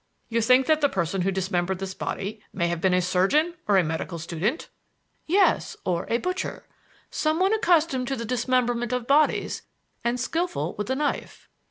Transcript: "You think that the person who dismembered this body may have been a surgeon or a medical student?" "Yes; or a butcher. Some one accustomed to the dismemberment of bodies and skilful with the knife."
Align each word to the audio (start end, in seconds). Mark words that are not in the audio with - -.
"You 0.29 0.41
think 0.41 0.65
that 0.65 0.81
the 0.81 0.89
person 0.89 1.21
who 1.21 1.29
dismembered 1.31 1.77
this 1.77 1.93
body 1.93 2.41
may 2.51 2.69
have 2.69 2.81
been 2.81 2.95
a 2.95 3.03
surgeon 3.03 3.53
or 3.67 3.77
a 3.77 3.83
medical 3.83 4.17
student?" 4.17 4.67
"Yes; 5.27 5.77
or 5.85 6.07
a 6.09 6.17
butcher. 6.17 6.65
Some 7.11 7.39
one 7.39 7.53
accustomed 7.53 8.07
to 8.07 8.15
the 8.15 8.25
dismemberment 8.25 8.93
of 8.93 9.05
bodies 9.05 9.61
and 10.03 10.19
skilful 10.19 10.73
with 10.75 10.87
the 10.87 10.95
knife." 10.95 11.49